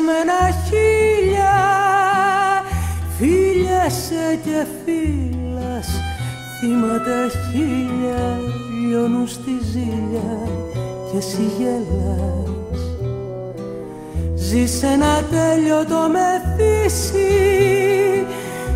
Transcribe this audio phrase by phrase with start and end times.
[0.00, 1.56] κραγιοναρισμένα χίλια
[3.18, 5.88] φίλιασε και φίλας
[6.60, 8.40] θύματα χίλια
[8.88, 10.48] λιώνουν στη ζήλια
[11.10, 12.80] και εσύ γελάς.
[14.34, 17.26] Ζεις ένα τέλειο μεθύσι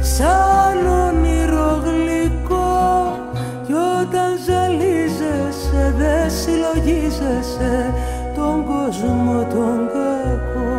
[0.01, 3.19] σαν όνειρο γλυκό
[3.67, 7.95] κι όταν ζαλίζεσαι δεν συλλογίζεσαι
[8.35, 10.74] τον κόσμο τον κακό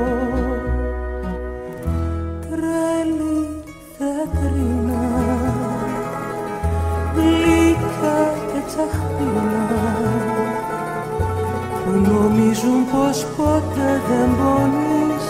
[12.96, 15.26] πως ποτέ δεν πονείς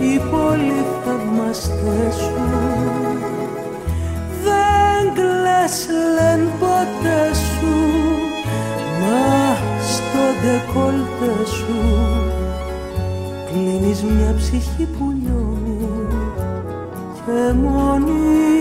[0.00, 2.48] οι πολύ θαυμαστές σου.
[4.44, 7.74] Δεν κλαις λένε ποτέ σου
[9.00, 9.56] μα
[9.92, 11.78] στο ντεκόλτε σου.
[13.46, 15.88] Κλείνεις μια ψυχή που λιώνει
[17.14, 18.59] και μόνη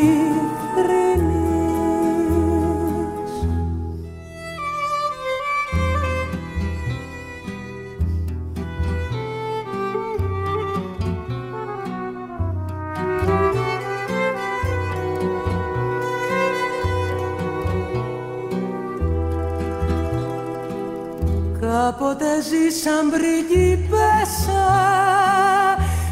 [22.20, 24.66] Κάποτε ζήσαν πριγκίπεσσα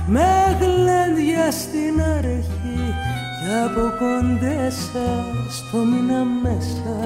[0.07, 2.94] με γλέντια στην αρχή
[3.38, 5.09] και από κοντέσα
[5.50, 6.97] στο μήνα μέσα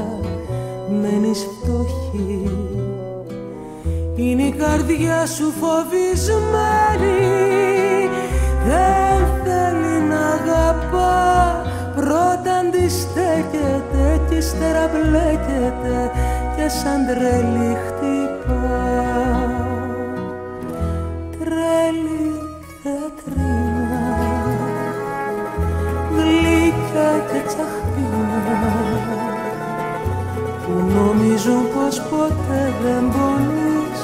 [1.02, 2.50] μένεις φτωχή.
[4.16, 7.20] Είναι η καρδιά σου φοβισμένη
[8.68, 11.62] δεν θέλει να αγαπά.
[11.96, 16.12] Πρώτα αντιστέκεται κι ύστερα μπλέκεται
[16.56, 18.41] και σαν τρελή χτυπά
[31.92, 34.00] νομίζουν πως ποτέ δεν πονείς.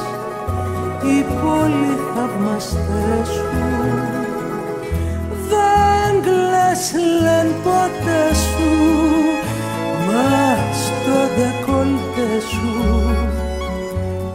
[1.04, 3.46] Οι πολύ θαυμαστές σου.
[5.50, 8.72] Δεν κλαις λένε ποτέ σου.
[10.08, 12.76] Μας στο ντεκόλτε σου.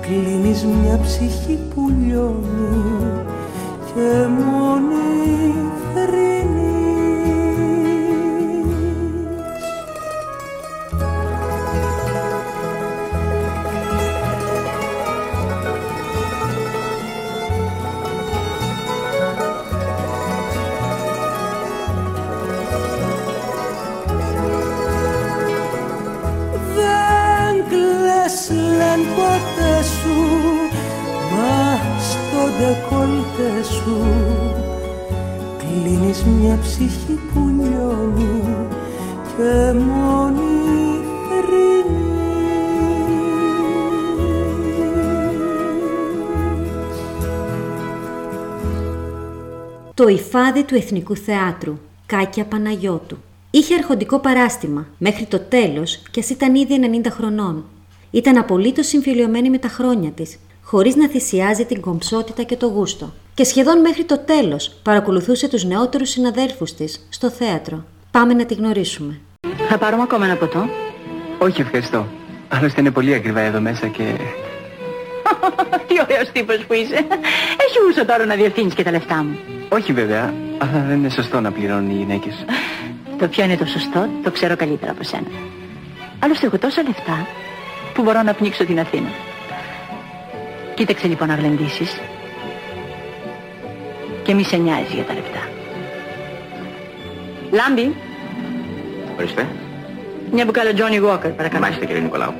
[0.01, 3.23] Κλείνεις μια ψυχή που λιώνει
[3.95, 5.72] και μόνη
[50.03, 53.19] Το υφάδι του Εθνικού Θεάτρου, Κάκια Παναγιώτου.
[53.51, 57.65] Είχε αρχοντικό παράστημα μέχρι το τέλος και ας ήταν ήδη 90 χρονών.
[58.11, 63.13] Ήταν απολύτως συμφιλειωμένη με τα χρόνια της, χωρίς να θυσιάζει την κομψότητα και το γούστο.
[63.35, 67.85] Και σχεδόν μέχρι το τέλος παρακολουθούσε τους νεότερους συναδέλφους της στο θέατρο.
[68.11, 69.21] Πάμε να τη γνωρίσουμε.
[69.69, 70.69] Θα πάρουμε ακόμα ένα ποτό;
[71.39, 72.07] Όχι, ευχαριστώ.
[72.49, 74.03] Άλλωστε είναι πολύ ακριβά εδώ μέσα και...
[75.87, 76.95] Τι ωραίος τύπος που είσαι.
[77.65, 79.62] Έχει γούστο τώρα να διευθύνεις και τα λεφτά μου.
[79.73, 82.45] Όχι βέβαια, αλλά δεν είναι σωστό να πληρώνουν οι γυναίκες.
[83.19, 85.27] Το ποιο είναι το σωστό, το ξέρω καλύτερα από σένα.
[86.19, 87.27] Άλλωστε έχω τόσα λεφτά
[87.95, 89.09] που μπορώ να πνίξω την Αθήνα.
[89.09, 92.01] Και Κοίταξε λοιπόν να γλεντήσεις.
[94.23, 95.49] Και μη σε νοιάζει για τα λεπτά.
[97.51, 97.95] Λάμπη,
[99.19, 99.47] Ορίστε.
[100.33, 101.61] μια μπουκάλα Johnny Walker, παρακαλώ.
[101.61, 102.33] Μάλιστα κύριε Νικολάου.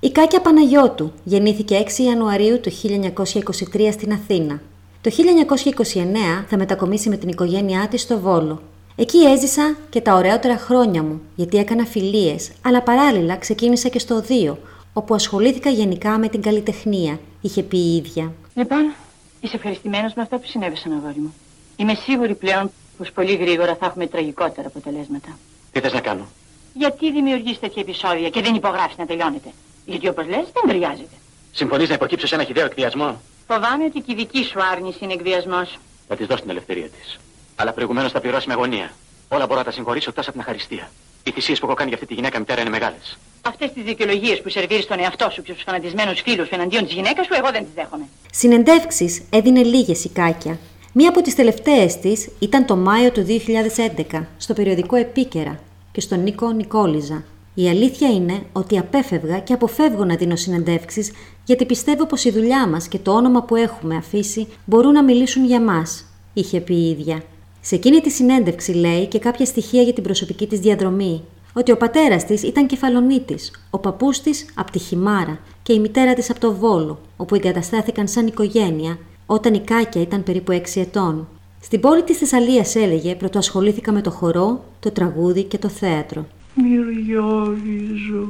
[0.00, 4.60] Η Κάκια Παναγιώτου γεννήθηκε 6 Ιανουαρίου του 1923 στην Αθήνα.
[5.06, 8.62] Το 1929 θα μετακομίσει με την οικογένειά της στο Βόλο.
[8.96, 14.14] Εκεί έζησα και τα ωραιότερα χρόνια μου, γιατί έκανα φιλίες, αλλά παράλληλα ξεκίνησα και στο
[14.14, 14.58] Οδείο,
[14.92, 18.32] όπου ασχολήθηκα γενικά με την καλλιτεχνία, είχε πει η ίδια.
[18.54, 18.92] Λοιπόν,
[19.40, 21.34] είσαι ευχαριστημένος με αυτά που συνέβησαν, αγόρι μου.
[21.76, 25.38] Είμαι σίγουρη πλέον πως πολύ γρήγορα θα έχουμε τραγικότερα αποτελέσματα.
[25.72, 26.26] Τι θες να κάνω;
[26.74, 29.48] Γιατί δημιουργείς τέτοια επεισόδια και δεν υπογράφεις να τελειώνετε;
[29.86, 31.16] Γιατί όπως λες δεν ταιριάζεται.
[31.52, 35.12] Συμφωνείς να υποκύψω σε ένα χιδαίο εκβιασμό; Φοβάμαι ότι και η δική σου άρνηση είναι
[35.12, 35.78] εκβιασμός.
[36.08, 37.18] Θα της δώσω την ελευθερία της.
[37.56, 38.90] Αλλά προηγουμένως θα πληρώσει με αγωνία.
[39.28, 40.90] Όλα μπορώ να τα συγχωρήσω εκτός από την αχαριστία.
[41.22, 43.18] Οι θυσίες που έχω κάνει για αυτή τη γυναίκα μητέρα είναι μεγάλες.
[43.42, 46.92] Αυτές τις δικαιολογίες που σερβίρεις στον εαυτό σου και στους φανατισμένους φίλους σου εναντίον της
[46.92, 48.04] γυναίκας σου, εγώ δεν τις δέχομαι.
[48.32, 50.58] Συνεντεύξεις έδινε λίγες η Κάκια.
[50.92, 55.60] Μία από τις τελευταίες της ήταν το Μάιο του 2011 στο περιοδικό Επίκαιρα
[55.92, 57.24] και στον Νίκο Νικόλιζα.
[57.58, 61.12] Η αλήθεια είναι ότι απέφευγα και αποφεύγω να δίνω συνεντεύξεις
[61.44, 65.44] γιατί πιστεύω πως η δουλειά μας και το όνομα που έχουμε αφήσει μπορούν να μιλήσουν
[65.44, 67.22] για μας, είχε πει η ίδια.
[67.60, 71.22] Σε εκείνη τη συνέντευξη λέει και κάποια στοιχεία για την προσωπική της διαδρομή.
[71.52, 76.14] Ότι ο πατέρας της ήταν κεφαλονίτης, ο παππούς της από τη Χιμάρα και η μητέρα
[76.14, 81.28] της από το Βόλο, όπου εγκαταστάθηκαν σαν οικογένεια όταν η Κάκια ήταν περίπου 6 ετών.
[81.60, 86.26] Στην πόλη της Θεσσαλίας έλεγε πρωτοασχολήθηκα με το χορό, το τραγούδι και το θέατρο.
[86.58, 88.28] Μυριόριζω,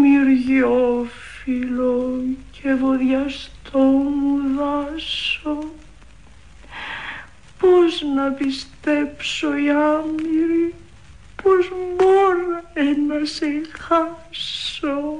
[0.00, 1.04] μυριόφιλο
[2.50, 5.64] και βοδιαστό μου δάσο.
[7.58, 10.74] Πώς να πιστέψω οι άμυροι,
[11.42, 12.62] πώς μπορώ
[13.08, 13.46] να σε
[13.78, 15.12] χάσω.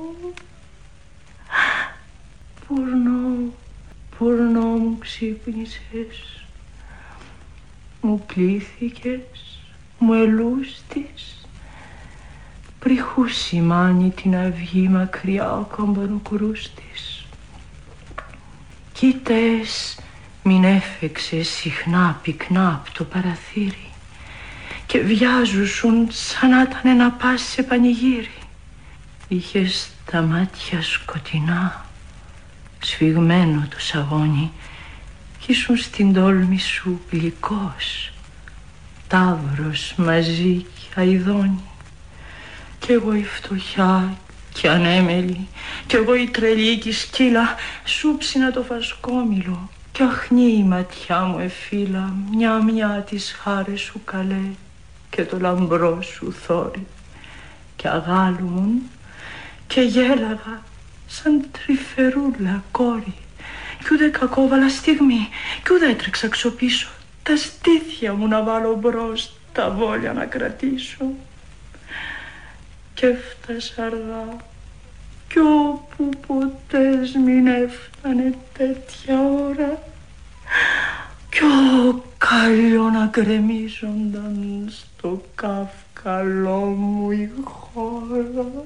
[2.66, 3.52] Πουρνό,
[4.18, 6.46] πουρνό μου ξύπνησες,
[8.00, 9.58] μου πλήθηκες,
[9.98, 11.33] μου ελούστης,
[12.84, 17.26] πριχού σημάνει την αυγή μακριά ο καμπανοκρούστης.
[18.92, 19.98] Κοίτες,
[20.42, 23.90] μην έφεξε συχνά πυκνά από το παραθύρι
[24.86, 28.38] και βιάζουσουν σαν να ήταν να πας σε πανηγύρι.
[29.28, 31.84] Είχες τα μάτια σκοτεινά,
[32.78, 34.50] σφιγμένο το σαγόνι
[35.38, 38.12] κι ήσουν στην τόλμη σου γλυκός,
[39.08, 41.62] τάβρος μαζί και αηδόνι.
[42.84, 44.16] Κι εγώ η φτωχιά
[44.52, 45.48] και ανέμελη,
[45.86, 47.54] κι εγώ η τρελή και η σκύλα,
[47.84, 54.50] σου ψήνα το φασκόμηλο κι αχνή η ματιά μου εφύλα, μια-μια τις χάρες σου καλέ
[55.10, 56.86] και το λαμπρό σου θόρυ
[57.76, 58.82] και αγάλουμουν
[59.66, 60.62] και γέλαγα
[61.06, 63.14] σαν τρυφερούλα κόρη
[63.78, 65.28] κι ούτε κακόβαλα στιγμή
[65.62, 66.88] κι ούτε έτρεξα ξοπίσω
[67.22, 71.04] τα στήθια μου να βάλω μπρος τα βόλια να κρατήσω
[72.94, 74.36] και έφτασα αργά
[75.28, 79.82] κι όπου ποτές μην έφτανε τέτοια ώρα
[81.30, 88.64] κι ο καλλιό να γκρεμίζονταν στο καυκαλό μου η χώρα.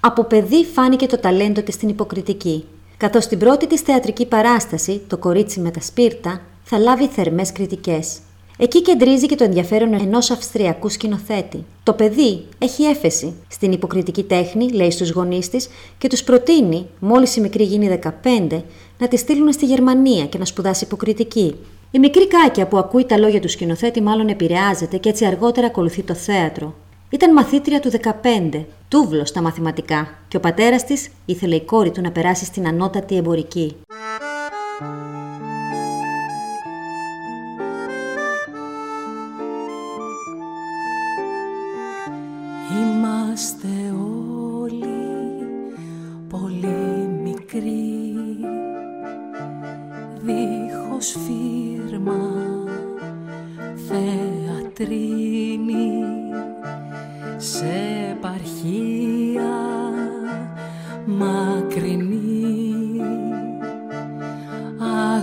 [0.00, 2.64] Από παιδί φάνηκε το ταλέντο της στην υποκριτική,
[2.96, 8.18] καθώς στην πρώτη της θεατρική παράσταση, το κορίτσι με τα σπίρτα, θα λάβει θερμές κριτικές.
[8.60, 11.64] Εκεί κεντρίζει και το ενδιαφέρον ενός Αυστριακού σκηνοθέτη.
[11.82, 17.36] Το παιδί έχει έφεση στην υποκριτική τέχνη, λέει στους γονείς της, και τους προτείνει, μόλις
[17.36, 18.62] η μικρή γίνει 15,
[18.98, 21.54] να τη στείλουν στη Γερμανία και να σπουδάσει υποκριτική.
[21.90, 26.02] Η μικρή Κάκια που ακούει τα λόγια του σκηνοθέτη μάλλον επηρεάζεται και έτσι αργότερα ακολουθεί
[26.02, 26.74] το θέατρο.
[27.10, 32.00] Ήταν μαθήτρια του 15, τούβλος στα μαθηματικά, και ο πατέρας της ήθελε η κόρη του
[32.00, 33.76] να περάσει στην ανώτατη εμπορική.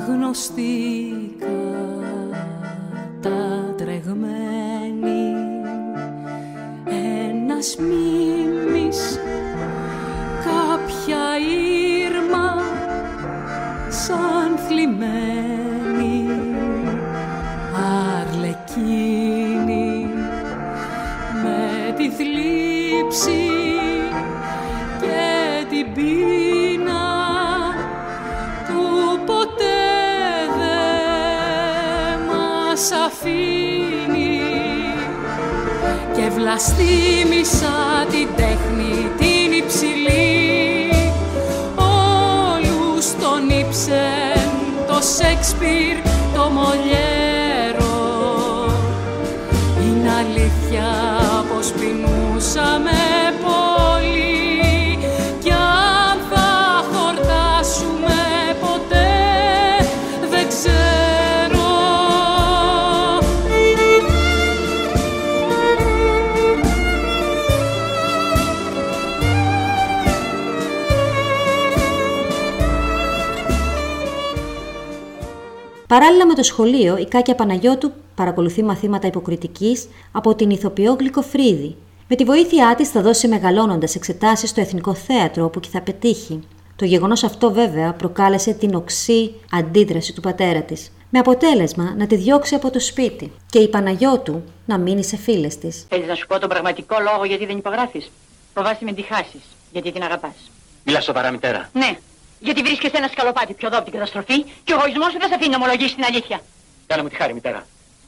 [0.07, 1.24] Άγνωστη
[43.75, 45.95] τον ύψεν το Σέξπιρ,
[46.33, 47.93] το Μολιέρο.
[49.81, 50.87] Είναι αλήθεια
[51.53, 53.04] πως πεινούσαμε
[75.95, 81.75] Παράλληλα με το σχολείο, η Κάκια Παναγιώτου παρακολουθεί μαθήματα υποκριτικής από την ηθοποιό Γλυκοφρίδη.
[82.07, 86.39] Με τη βοήθειά της θα δώσει μεγαλώνοντας εξετάσεις στο Εθνικό Θέατρο, όπου και θα πετύχει.
[86.75, 90.91] Το γεγονός αυτό, βέβαια, προκάλεσε την οξύ αντίδραση του πατέρα της.
[91.09, 95.57] Με αποτέλεσμα να τη διώξει από το σπίτι και η Παναγιώτου να μείνει σε φίλες
[95.57, 95.85] της.
[95.89, 98.11] Θέλεις να σου πω τον πραγματικό λόγο γιατί δεν υπογράφεις;
[98.53, 100.51] Φοβάσαι μην τη χάσεις, γιατί την αγαπάς.
[100.83, 101.69] Μιλά σοβαρά, μητέρα.
[101.73, 101.97] Ναι,
[102.47, 105.35] γιατί βρίσκεσαι ένα σκαλοπάτι πιο εδώ από την καταστροφή και ο εγωισμός σου δεν σε
[105.35, 106.37] αφήνει να ομολογήσει την αλήθεια.
[106.87, 107.61] Κάνε μου τη χάρη, μητέρα.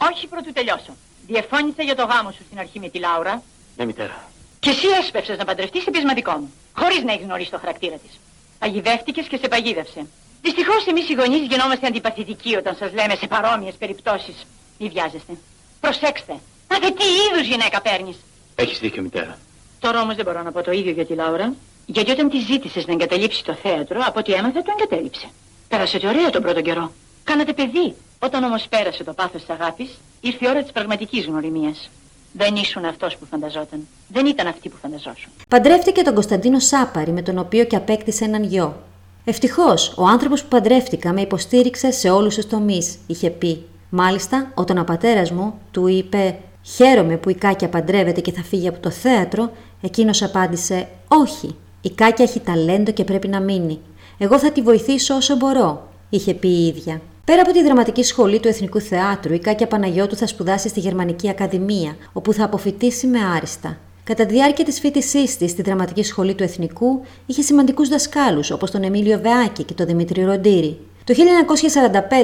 [0.10, 0.94] Όχι πρωτού τελειώσω.
[1.28, 3.34] Διεφώνησα για το γάμο σου στην αρχή με τη Λάουρα
[3.78, 4.18] Ναι, μητέρα.
[4.60, 8.12] και εσύ έσπευσες να παντρευτείς σε πεισματικό μου, χωρίς να έχεις γνωρίσει το χαρακτήρα της.
[8.60, 10.02] Παγιδεύτηκες και σε παγίδευσε.
[10.42, 14.38] Δυστυχώς εμείς οι γονείς γινόμαστε αντιπαθητικοί όταν σας λέμε σε παρόμοιες περιπτώσεις.
[14.80, 15.34] Μη βιάζεστε.
[15.80, 16.34] Προσέξτε.
[16.70, 18.18] Μα δε τι είδους γυναίκα παίρνεις.
[18.56, 19.38] Έχεις δίκιο, μητέρα.
[19.80, 21.54] Τώρα όμως δεν μπορώ να πω το ίδιο για τη Λάουρα,
[21.90, 25.28] γιατί όταν τη ζήτησες να εγκαταλείψει το θέατρο, από ό,τι έμαθα το εγκατέλειψε.
[25.68, 26.92] Πέρασε ωραία τον πρώτο καιρό.
[27.24, 27.96] Κάνατε παιδί.
[28.20, 29.90] Όταν όμως πέρασε το πάθος της αγάπης,
[30.22, 31.90] ήρθε η ώρα της πραγματικής γνωριμίας.
[32.32, 33.88] Δεν ήσουν αυτός που φανταζόταν.
[34.08, 35.32] Δεν ήταν αυτή που φανταζόσουν.
[35.48, 38.84] Παντρεύτηκε τον Κωνσταντίνο Σάπαρη, με τον οποίο και απέκτησε έναν γιο.
[39.26, 43.66] Ευτυχώς, ο άνθρωπος που παντρεύτηκα με υποστήριξε σε όλους τους τομείς, είχε πει.
[43.90, 46.40] Μάλιστα, όταν ο πατέρας μου του είπε
[46.76, 49.52] Χαίρομαι που η Κάκια παντρεύεται και θα φύγει από το θέατρο,
[49.82, 51.56] εκείνος απάντησε Όχι,
[51.88, 53.80] η Κάκια έχει ταλέντο και πρέπει να μείνει.
[54.18, 57.02] Εγώ θα τη βοηθήσω όσο μπορώ, είχε πει η ίδια.
[57.26, 61.30] Πέρα από τη δραματική σχολή του Εθνικού Θεάτρου, η Κάκια Παναγιώτου θα σπουδάσει στη Γερμανική
[61.30, 63.78] Ακαδημία, όπου θα αποφοιτήσει με άριστα.
[64.04, 68.72] Κατά τη διάρκεια της φοιτησής της στη Δραματική Σχολή του Εθνικού, είχε σημαντικούς δασκάλους όπως
[68.72, 70.78] τον Εμίλιο Βεάκη και τον Δημήτρη Ροντήρη.
[71.04, 71.14] Το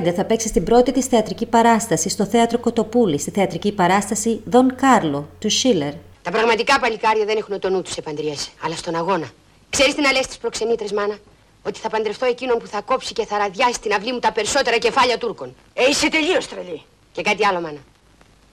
[0.06, 4.76] 1945 θα παίξει στην πρώτη της θεατρική παράσταση στο θέατρο Κοτοπούλη, στη θεατρική παράσταση Δον
[4.76, 5.94] Κάρλο του Σίλερ.
[6.22, 9.28] Τα πραγματικά παλικάρια δεν έχουν το νου τους σε παντριέ, αλλά στον αγώνα.
[9.76, 11.18] Ξέρεις τι να λε τι προξενήτρε, μάνα.
[11.64, 14.78] Ότι θα παντρευτώ εκείνον που θα κόψει και θα ραδιάσει στην αυλή μου τα περισσότερα
[14.78, 15.56] κεφάλια Τούρκων.
[15.74, 16.82] Ε, είσαι τελείως τρελή.
[17.12, 17.80] Και κάτι άλλο, μάνα.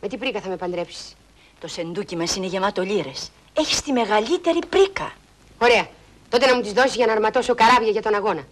[0.01, 1.17] Με τι πρίκα θα με παντρέψεις;
[1.61, 3.31] Το σεντούκι μας είναι γεμάτο λύρες.
[3.53, 5.13] Έχεις τη μεγαλύτερη πρίκα.
[5.59, 5.89] Ωραία.
[6.29, 8.47] Τότε να μου τις δώσεις για να αρματώσω καράβια για τον αγώνα.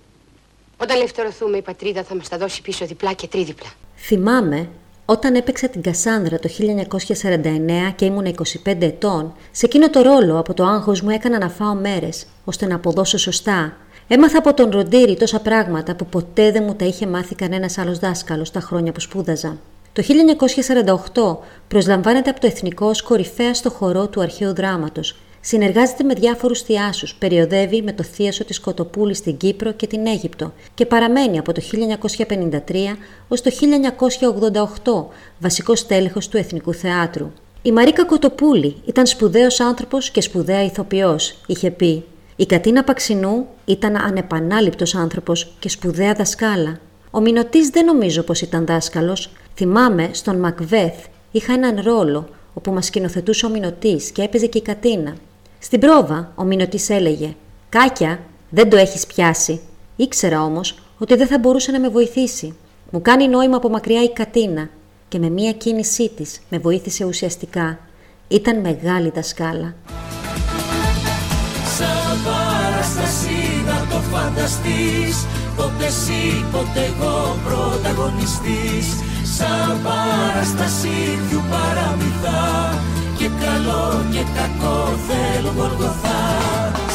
[0.76, 3.68] Όταν ελευθερωθούμε, η πατρίδα θα μας τα δώσει πίσω διπλά και τρίδιπλα.
[3.96, 4.68] Θυμάμαι
[5.10, 8.34] όταν έπαιξα την Κασάνδρα το 1949 και ήμουν
[8.64, 12.66] 25 ετών, σε εκείνο το ρόλο από το άγχος μου έκανα να φάω μέρες, ώστε
[12.66, 13.76] να αποδώσω σωστά.
[14.08, 17.98] Έμαθα από τον Ροντήρη τόσα πράγματα που ποτέ δεν μου τα είχε μάθει κανένας άλλος
[17.98, 19.56] δάσκαλος τα χρόνια που σπούδαζα.
[19.92, 20.02] Το
[21.14, 21.36] 1948
[21.68, 25.16] προσλαμβάνεται από το Εθνικό ως κορυφαία στο χορό του αρχαίου δράματος.
[25.50, 30.52] Συνεργάζεται με διάφορους θειάσους, περιοδεύει με το θίασο της Κοτοπούλης στην Κύπρο και την Αίγυπτο
[30.74, 32.96] και παραμένει από το 1953
[33.28, 33.50] ως το
[34.82, 37.30] 1988 βασικός τέλεχος του Εθνικού Θεάτρου.
[37.62, 42.04] Η Μαρίκα Κοτοπούλη ήταν σπουδαίος άνθρωπος και σπουδαία ηθοποιός, είχε πει.
[42.36, 46.80] Η Κατίνα Παξινού ήταν ανεπανάληπτος άνθρωπος και σπουδαία δασκάλα.
[47.10, 49.30] Ο Μινωτής δεν νομίζω πως ήταν δάσκαλος.
[49.54, 54.62] Θυμάμαι στον Μακβέθ είχα έναν ρόλο όπου μας σκηνοθετούσε ο Μινωτής και έπαιζε και η
[54.62, 55.14] Κατίνα.
[55.58, 57.34] Στην πρόβα ο Μινωτής έλεγε
[57.68, 59.60] «Κάκια, δεν το έχεις πιάσει».
[59.96, 62.56] Ήξερα όμως ότι δεν θα μπορούσε να με βοηθήσει.
[62.90, 64.68] Μου κάνει νόημα από μακριά η Κατίνα
[65.08, 67.78] και με μία κίνησή της με βοήθησε ουσιαστικά.
[68.28, 69.74] Ήταν μεγάλη δασκάλα.
[71.76, 78.86] Σαν παράσταση να το φανταστείς Ποτέ εσύ, ποτέ εγώ πρωταγωνιστής
[79.36, 82.78] Σαν παράσταση δυο παραμυθά
[83.18, 86.22] Και καλό και κακό θέλω γοργοθά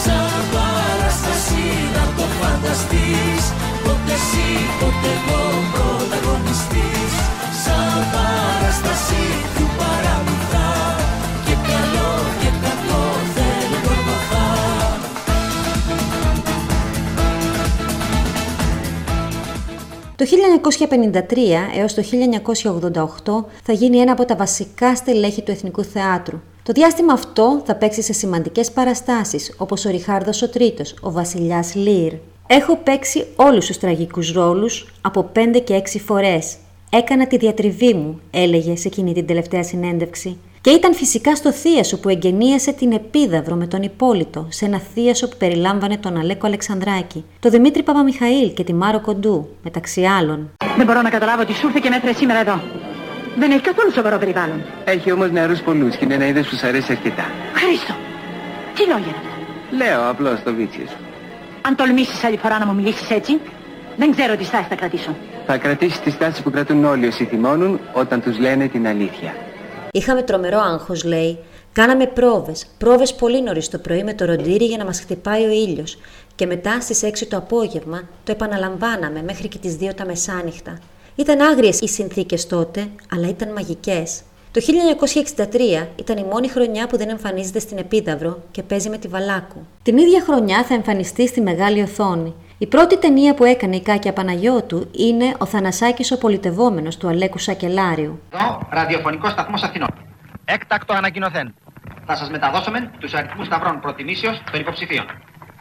[0.03, 1.63] Σαν παράσταση
[1.95, 3.43] να το φανταστείς.
[3.85, 4.49] Ποτέ εσύ,
[4.79, 5.41] ποτέ εγώ
[5.73, 7.13] πρωταγωνιστής.
[7.63, 9.23] Σαν παράσταση
[20.23, 21.37] Το 1953
[21.77, 22.03] έως το
[23.43, 26.41] 1988 θα γίνει ένα από τα βασικά στελέχη του Εθνικού Θεάτρου.
[26.63, 31.75] Το διάστημα αυτό θα παίξει σε σημαντικές παραστάσεις όπως ο Ριχάρδος ο Τρίτος, ο Βασιλιάς
[31.75, 32.13] Λίρ.
[32.47, 36.55] Έχω παίξει όλους τους τραγικούς ρόλους από 5 και 6 φορές.
[36.89, 40.37] Έκανα τη διατριβή μου, έλεγε σε εκείνη την τελευταία συνέντευξη.
[40.63, 45.27] Και ήταν φυσικά στο Θίασο που εγγενίασε την Επίδαυρο με τον Υπόλοιπο, σε ένα Θίασο
[45.27, 50.51] που περιλάμβανε τον Αλέκο Αλεξανδράκη, τον Δημήτρη Παπαμιχαήλ και τη Μάρο Κοντού, μεταξύ άλλων.
[50.77, 52.61] Δεν μπορώ να καταλάβω τι σου ήρθε και με έφερε σήμερα εδώ.
[53.37, 54.61] Δεν έχει καθόλου σοβαρό περιβάλλον.
[54.85, 57.25] Έχει όμως νεαρούς πολλούς και είναι ένα είδος που σου αρέσει αρκετά.
[57.53, 57.93] Χρήστο,
[58.75, 60.89] τι λόγια είναι αυτά; Λέω απλώς το βίτσιος.
[61.61, 63.39] Αν τολμήσεις άλλη φορά να μου μιλήσεις έτσι,
[63.97, 65.15] δεν ξέρω τι στάση θα κρατήσω.
[65.45, 69.33] Θα κρατήσεις τη στάση που κρατούν όλοι όσοι θυμώνουν όταν τους λένε την αλήθεια.
[69.95, 71.37] Είχαμε τρομερό άγχος, λέει.
[71.73, 72.65] Κάναμε πρόβες.
[72.77, 75.97] Πρόβες πολύ νωρίς το πρωί με το ροντήρι για να μας χτυπάει ο ήλιος.
[76.35, 80.79] Και μετά στις 6 το απόγευμα το επαναλαμβάναμε μέχρι και τις 2 τα μεσάνυχτα.
[81.15, 84.21] Ήταν άγριες οι συνθήκες τότε, αλλά ήταν μαγικές.
[84.51, 89.07] Το 1963 ήταν η μόνη χρονιά που δεν εμφανίζεται στην Επίδαυρο και παίζει με τη
[89.07, 89.65] Βαλάκου.
[89.83, 92.33] Την ίδια χρονιά θα εμφανιστεί στη μεγάλη οθόνη.
[92.57, 97.39] Η πρώτη ταινία που έκανε η Κάκια Παναγιώτου είναι «Ο Θανασάκης ο πολιτευόμενος» του Αλέκου
[97.39, 98.21] Σακελάριου.
[98.33, 99.89] Εδώ, ραδιοφωνικός σταθμός Αθηνών.
[100.45, 101.53] Έκτακτο ανακοινωθέν.
[102.05, 105.05] Θα σας μεταδώσουμε τους αριθμούς σταυρών προτιμήσεως των υποψηφίων.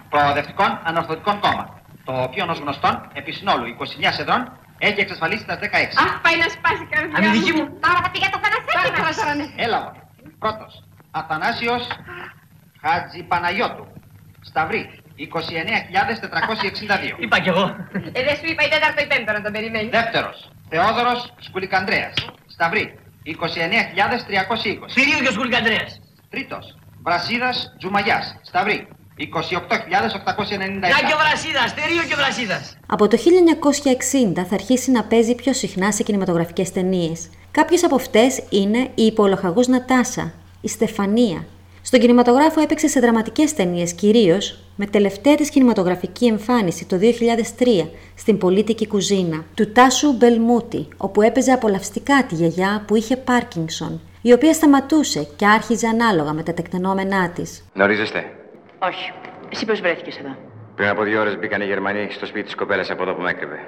[0.08, 1.80] Προοδευτικών Ανορθωτικών Κόμμα.
[2.04, 5.99] Το οποίο ως γνωστόν, επί συνόλου 29 σεδρών, έχει εξασφαλίσει τα 16.
[5.99, 7.64] Αχ, πάει να σπάσει η καρδιά Αμυντική μου.
[7.84, 9.16] Τώρα θα πει για το θανασάκι μας.
[9.56, 9.92] Έλα εγώ.
[10.38, 10.84] Πρώτος.
[11.11, 11.84] Αθανάσιος
[12.82, 13.87] Χατζη Παναγιώτου.
[14.40, 15.01] Σταυρή.
[15.19, 17.23] 29.462.
[17.25, 17.64] Είπα κι εγώ.
[18.12, 19.90] Ε, δεν σου είπα η τέταρτο ή πέμπτο να τον περιμένεις.
[19.90, 20.50] Δεύτερος.
[20.69, 22.14] Θεόδωρος Σκουλικανδρέας.
[22.47, 22.99] Σταυρή.
[23.25, 24.88] 29.320.
[24.95, 26.00] Θηρίο και ο Σκουλικανδρέας.
[26.31, 26.76] Τρίτος.
[27.02, 28.37] Βρασίδας Τζουμαγιάς.
[28.42, 28.88] Σταυρή.
[29.16, 30.87] 28.897.
[30.87, 32.76] Για και ο Βρασίδας, θηρίο και ο Βρασίδας.
[32.87, 37.31] Από το 1960 θα αρχίσει να παίζει πιο συχνά σε κινηματογραφικές ταινίες.
[37.50, 41.45] Κάποιες από αυτές είναι η υπολογαγός Νατάσα, η Στεφανία.
[41.85, 48.38] Στον κινηματογράφο έπαιξε σε δραματικές ταινίες κυρίως, με τελευταία της κινηματογραφική εμφάνιση το 2003 στην
[48.38, 54.53] πολίτικη κουζίνα του Τάσου Μπελμούτη, όπου έπαιζε απολαυστικά τη γιαγιά που είχε Πάρκινσον, η οποία
[54.53, 57.64] σταματούσε και άρχιζε ανάλογα με τα τεκτενόμενά της.
[57.75, 58.25] Γνωρίζεστε;
[58.79, 59.12] Όχι.
[59.53, 60.37] Εσύ πώς βρέθηκες εδώ;
[60.77, 63.31] Πριν από δύο ώρες μπήκαν οι Γερμανοί στο σπίτι της κοπέλας από εδώ που με
[63.31, 63.59] έκρυβε.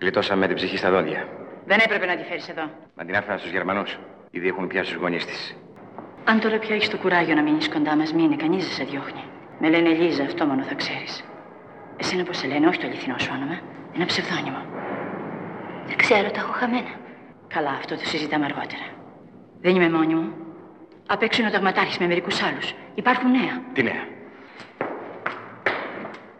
[0.00, 1.28] Γλιτώσαμε με την ψυχή στα δόντια.
[1.66, 2.70] Δεν έπρεπε να τη φέρεις εδώ.
[2.96, 3.98] Μα την άφηνα στους Γερμανούς.
[4.30, 5.56] Ήδη έχουν πιάσει τους γονείς της.
[6.24, 9.24] Αν τώρα πια έχεις το κουράγιο να μείνεις κοντά μας, μείνε, κανείς δεν σε διώχνει.
[9.60, 11.24] Με λένε Λίζα, αυτό μόνο θα ξέρεις.
[11.96, 13.56] Εσένα πώς σε λένε, όχι το αληθινό σου όνομα.
[13.94, 14.62] Ένα ψευδόνυμο.
[15.86, 16.92] Δεν ξέρω, τα έχω χαμένα.
[17.54, 18.86] Καλά, αυτό το συζητάμε αργότερα.
[19.60, 20.32] Δεν είμαι μόνη μου.
[21.06, 22.74] Απ' έξω είναι ο ταγματάρχης με μερικούς άλλους.
[22.94, 23.54] Υπάρχουν νέα.
[23.72, 24.02] Τι νέα;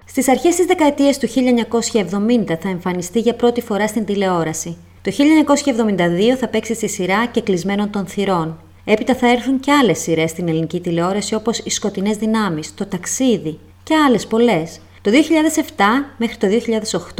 [0.06, 4.76] Στις αρχές της δεκαετίας του 1970 θα εμφανιστεί για πρώτη φορά στην τηλεόραση.
[5.02, 8.58] Το 1972 θα παίξει στη σειρά και κλεισμένων των θυρών.
[8.84, 13.58] Έπειτα θα έρθουν και άλλες σειρές στην ελληνική τηλεόραση όπως «Οι σκοτεινές δυνάμεις», «Το ταξίδι»
[13.82, 14.80] και άλλες πολλές.
[15.02, 15.84] Το 2007
[16.16, 16.46] μέχρι το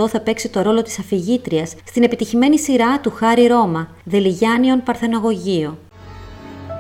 [0.05, 5.79] 2008 θα παίξει το ρόλο της αφηγήτριας στην επιτυχημένη σειρά του Χάρη Ρώμα, «Δελιγιάνιον Παρθεναγωγείο».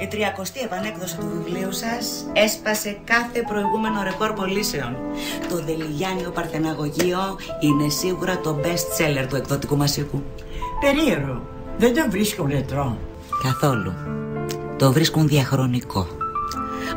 [0.00, 4.96] Η 30η επανέκδοση του βιβλίου σας έσπασε κάθε προηγούμενο ρεκόρ πωλήσεων.
[5.48, 10.22] Το Δελιγιάνιο Παρθεναγωγείο είναι σίγουρα το best seller του εκδοτικού μας οίκου.
[10.80, 11.42] Περίεργο.
[11.78, 12.96] Δεν το βρίσκω λετρό.
[13.42, 13.92] Καθόλου.
[14.82, 16.06] Το βρίσκουν διαχρονικό.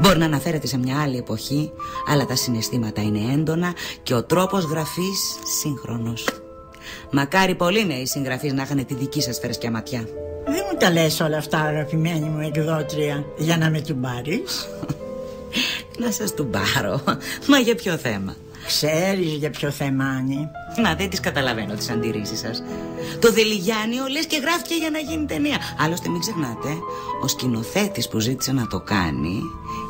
[0.02, 1.72] Μπορεί να αναφέρεται σε μια άλλη εποχή,
[2.08, 6.28] αλλά τα συναισθήματα είναι έντονα και ο τρόπος γραφής σύγχρονος.
[7.12, 10.00] Μακάρι πολλοί νέοι συγγραφείς να είχαν τη δική σας φερεσκιά ματιά.
[10.46, 14.70] Δεν μου τα λες όλα αυτά αγαπημένη μου εκδότρια για να με του πάρεις.
[16.04, 17.02] Να σας του πάρω.
[17.48, 20.50] Μα για ποιο θέμα; Ξέρεις για ποιο θέμα Άννη.
[20.84, 22.64] Μα δεν τις καταλαβαίνω τις αντιρρήσεις σας.
[23.20, 25.58] Το Δελιγιάννιο λες και γράφτηκε για να γίνει ταινία.
[25.80, 26.70] Άλλωστε μην ξεχνάτε,
[27.24, 29.42] ο σκηνοθέτης που ζήτησε να το κάνει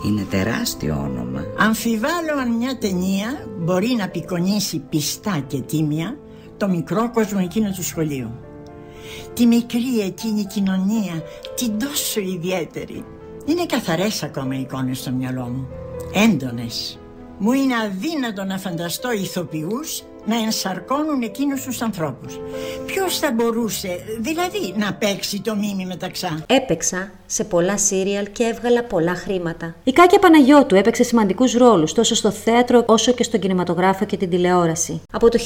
[0.05, 1.43] είναι τεράστιο όνομα.
[1.57, 6.17] Αμφιβάλλω αν μια ταινία μπορεί να απεικονίσει πιστά και τίμια
[6.57, 8.31] το μικρό κόσμο εκείνο του σχολείου.
[9.33, 11.23] Τη μικρή εκείνη κοινωνία,
[11.55, 13.05] την τόσο ιδιαίτερη.
[13.45, 15.67] Είναι καθαρές ακόμα οι εικόνες στο μυαλό μου.
[16.13, 16.99] Έντονες.
[17.38, 22.39] Μου είναι αδύνατο να φανταστώ ηθοποιούς να ενσαρκώνουν εκείνους τους ανθρώπους.
[22.86, 26.43] Ποιος θα μπορούσε, δηλαδή, να παίξει το μίμη μεταξά.
[26.48, 29.76] Έπαιξα σε πολλά σύριαλ και έβγαλα πολλά χρήματα.
[29.84, 34.30] Η Κάκια Παναγιώτου έπαιξε σημαντικούς ρόλους τόσο στο θέατρο όσο και στον κινηματογράφο και την
[34.30, 35.02] τηλεόραση.
[35.12, 35.39] Από το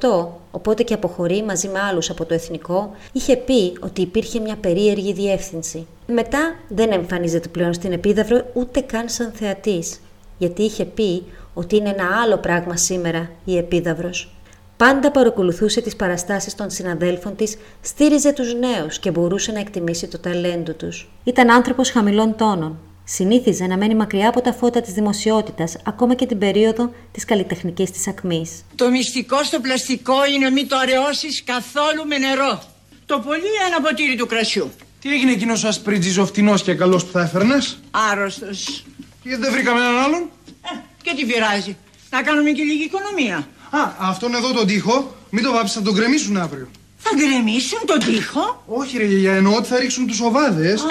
[0.00, 4.56] 1988, οπότε και αποχωρεί μαζί με άλλους από το Εθνικό, είχε πει ότι υπήρχε μια
[4.56, 5.86] περίεργη διεύθυνση.
[6.06, 10.00] Μετά δεν εμφανίζεται πλέον στην Επίδαυρο ούτε καν σαν θεατής
[10.38, 11.22] γιατί είχε πει
[11.54, 14.32] ότι είναι ένα άλλο πράγμα σήμερα η Επίδαυρος.
[14.76, 20.18] Πάντα παρακολουθούσε τις παραστάσεις των συναδέλφων της, στήριζε τους νέους και μπορούσε να εκτιμήσει το
[20.18, 21.08] ταλέντο τους.
[21.24, 22.78] Ήταν άνθρωπος χαμηλών τόνων.
[23.04, 27.90] Συνήθιζε να μένει μακριά από τα φώτα της δημοσιότητας, ακόμα και την περίοδο της καλλιτεχνικής
[27.90, 28.64] της ακμής.
[28.74, 32.62] Το μυστικό στο πλαστικό είναι μην το αραιώσεις καθόλου με νερό.
[33.06, 34.70] Το πολύ ένα ποτήρι του κρασιού.
[35.00, 37.78] Τι έγινε εκείνος ο ασπρίτζης ο φτηνός και καλός που θα έφερνες;
[38.10, 38.84] Άρρωστος.
[39.22, 40.22] Και δεν βρήκαμε έναν άλλον;
[40.62, 40.68] Ε,
[41.02, 41.76] και τι πειράζει.
[42.10, 43.36] Να κάνουμε και λίγη οικονομία.
[43.70, 46.68] Α, αυτόν εδώ τον τοίχο, μην το βάψεις, θα τον γκρεμίσουν αύριο.
[46.96, 50.80] Θα γκρεμίσουν τον τοίχο; Όχι ρε γιαγιά, εννοώ ότι θα ρίξουν τους οβάδες.
[50.80, 50.86] Α,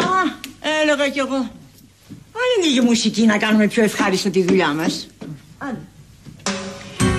[0.82, 1.52] έλεγα κι εγώ.
[2.34, 5.08] Βάλε λίγη μουσική να κάνουμε πιο ευχάριστα τη δουλειά μας.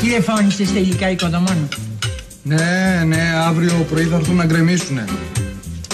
[0.00, 1.68] Τηλεφώνησες τελικά οικοδομών.
[2.42, 5.04] Ναι, ναι, αύριο πρωί θα έρθουν να γκρεμίσουνε.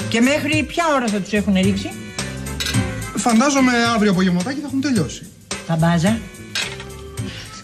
[0.09, 1.91] Και μέχρι ποια ώρα θα τους έχουν ρίξει;
[3.19, 5.27] Φαντάζομαι αύριο απογευματάκι θα έχουν τελειώσει.
[5.67, 6.19] Τα μπάζα.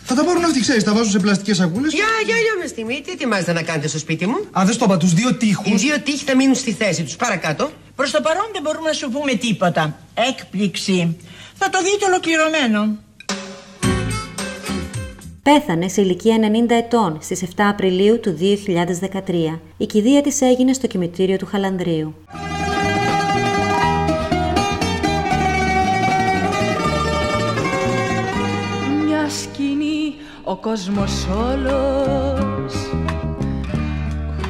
[0.06, 1.92] Θα τα πάρουν αυτοί, ξέρεις, τα βάζουν σε πλαστικές σακούλες.
[1.92, 4.84] Για, για, για μια στιγμή, τι ετοιμάζετε να κάνετε στο σπίτι μου; Α, δεν στο
[4.84, 5.82] είπα, τους δύο τείχους.
[5.82, 7.70] Οι δύο τείχοι θα μείνουν στη θέση τους, παρακάτω.
[7.96, 9.98] Προς το παρόν δεν μπορούμε να σου πούμε τίποτα.
[10.28, 11.16] Έκπληξη.
[11.54, 12.98] Θα το δείτε ολοκληρωμένο.
[15.42, 16.36] Πέθανε σε ηλικία
[16.66, 19.60] 90 ετών στις 7 Απριλίου του 2013.
[19.76, 22.14] Η κηδεία της έγινε στο κημητήριο του Χαλανδρίου.
[30.44, 32.74] Ο κόσμος όλος.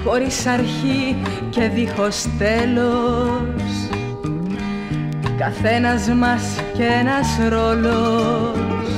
[0.04, 1.16] Χωρίς αρχή
[1.50, 3.62] και δίχως τέλος.
[5.38, 6.42] Καθένας μας
[6.76, 8.88] και ένας ρόλος.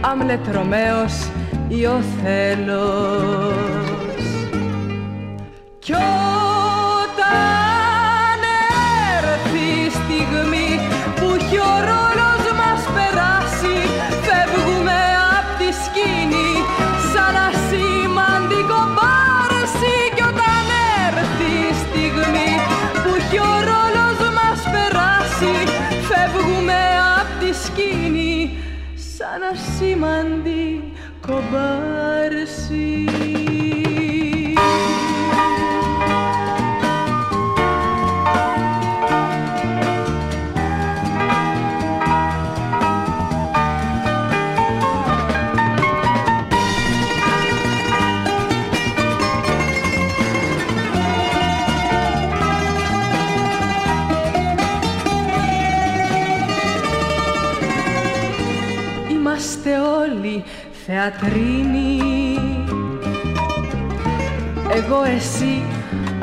[0.00, 1.30] Άμλετ Ρωμαίος
[1.68, 3.54] ή ο Θέλος.
[5.78, 5.92] Κι
[31.48, 31.75] above.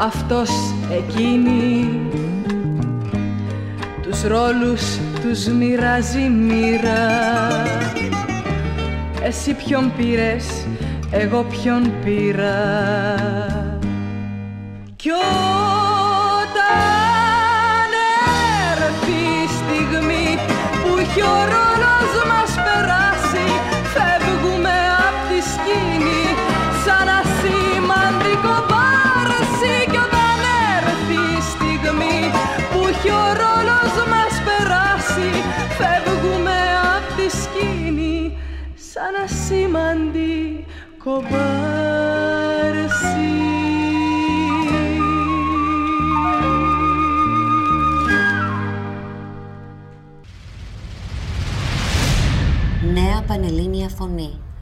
[0.06, 0.50] Αυτός,
[0.92, 2.00] εκείνη.
[4.02, 7.08] Τους ρόλους τους μοιράζει μοίρα.
[9.24, 10.66] Εσύ ποιον πήρες,
[11.12, 13.53] εγώ ποιον πήρα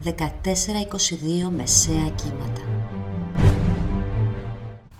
[0.04, 2.61] 1422 Μεσαία Κύματα